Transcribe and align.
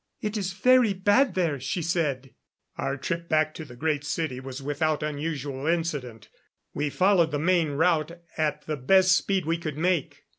It 0.19 0.35
is 0.35 0.53
very 0.53 0.93
bad 0.95 1.35
there, 1.35 1.59
she 1.59 1.83
said." 1.83 2.33
Our 2.75 2.97
trip 2.97 3.29
back 3.29 3.53
to 3.53 3.63
the 3.65 3.75
Great 3.75 4.03
City 4.03 4.39
was 4.39 4.59
without 4.59 5.03
unusual 5.03 5.67
incident. 5.67 6.27
We 6.73 6.89
followed 6.89 7.29
the 7.29 7.37
main 7.37 7.73
route 7.73 8.19
at 8.35 8.65
the 8.65 8.77
best 8.77 9.15
speed 9.15 9.45
we 9.45 9.59
could 9.59 9.77
make. 9.77 10.23